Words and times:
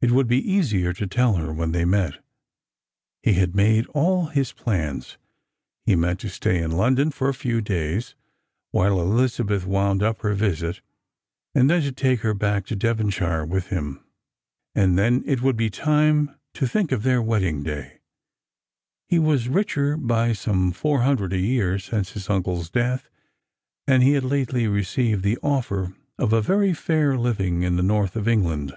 It 0.00 0.12
would 0.12 0.28
be 0.28 0.48
easier 0.48 0.92
to 0.92 1.08
tell 1.08 1.34
her 1.34 1.52
when 1.52 1.72
they 1.72 1.84
met. 1.84 2.22
He 3.24 3.32
had 3.32 3.56
made 3.56 3.84
all 3.88 4.26
his 4.26 4.52
plans. 4.52 5.18
He 5.84 5.96
meant 5.96 6.20
to 6.20 6.28
stay 6.28 6.62
in 6.62 6.70
London 6.70 7.10
for 7.10 7.28
a 7.28 7.34
few 7.34 7.60
days, 7.60 8.14
while 8.70 9.00
Elizabeth 9.00 9.66
wound 9.66 10.04
up 10.04 10.20
her 10.20 10.34
visit, 10.34 10.80
and 11.52 11.68
then 11.68 11.82
to 11.82 11.90
take 11.90 12.20
her 12.20 12.32
back 12.32 12.64
to 12.66 12.76
Devonshire 12.76 13.44
with 13.44 13.70
him. 13.70 14.04
And 14.76 14.96
then 14.96 15.24
it 15.26 15.42
would 15.42 15.56
be 15.56 15.68
time 15.68 16.36
to 16.54 16.68
think 16.68 16.92
of 16.92 17.02
their 17.02 17.20
wedding 17.20 17.64
day. 17.64 17.98
He 19.08 19.18
was 19.18 19.48
richer 19.48 19.96
by 19.96 20.32
some 20.32 20.70
four 20.70 21.00
hundred 21.00 21.32
a 21.32 21.38
year 21.38 21.80
since 21.80 22.12
his 22.12 22.30
uncle's 22.30 22.70
death, 22.70 23.08
and 23.88 24.04
he 24.04 24.12
had 24.12 24.22
lately 24.22 24.68
received 24.68 25.24
the 25.24 25.38
offer 25.38 25.92
of 26.20 26.32
a 26.32 26.40
very 26.40 26.72
fair 26.72 27.18
living 27.18 27.64
in 27.64 27.74
the 27.74 27.82
north 27.82 28.14
of 28.14 28.28
England. 28.28 28.76